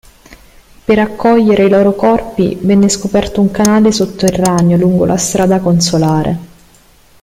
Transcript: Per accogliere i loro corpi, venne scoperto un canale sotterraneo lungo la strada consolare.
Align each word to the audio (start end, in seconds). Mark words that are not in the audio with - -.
Per 0.83 0.97
accogliere 0.97 1.65
i 1.65 1.69
loro 1.69 1.93
corpi, 1.93 2.55
venne 2.59 2.89
scoperto 2.89 3.39
un 3.39 3.51
canale 3.51 3.91
sotterraneo 3.91 4.75
lungo 4.75 5.05
la 5.05 5.17
strada 5.17 5.59
consolare. 5.59 6.39